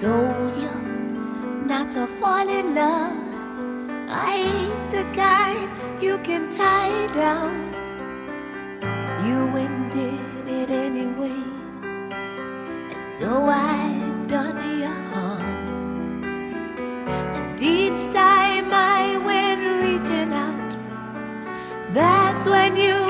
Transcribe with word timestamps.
told 0.00 0.56
you 0.56 0.70
not 1.66 1.90
to 1.90 2.06
fall 2.06 2.48
in 2.48 2.72
love. 2.72 3.18
I 4.08 4.30
ain't 4.46 4.92
the 4.92 5.02
guy 5.12 5.50
you 6.00 6.18
can 6.18 6.48
tie 6.50 7.12
down. 7.12 7.74
You 9.26 9.38
ended 9.56 10.46
it 10.46 10.70
anyway, 10.70 11.42
as 12.94 13.18
though 13.18 13.46
I'd 13.46 14.28
done 14.28 14.78
you 14.78 14.94
harm. 15.10 15.42
And 17.34 17.60
each 17.60 18.04
time 18.14 18.68
I 18.72 19.18
went 19.26 19.62
reaching 19.82 20.32
out, 20.32 20.70
that's 21.92 22.46
when 22.46 22.76
you 22.76 23.07